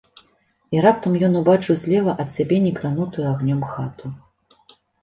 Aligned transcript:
І 0.75 0.79
раптам 0.85 1.17
ён 1.27 1.33
убачыў 1.43 1.77
злева 1.83 2.17
ад 2.25 2.35
сябе 2.39 2.57
не 2.67 2.73
кранутую 2.81 3.25
агнём 3.37 3.61
хату. 3.77 4.05